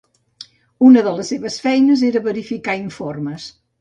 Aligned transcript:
Una 0.87 1.03
de 1.07 1.13
les 1.19 1.29
seves 1.33 1.57
feines 1.65 2.03
era 2.09 2.25
verificar 2.31 2.79
informes. 2.85 3.47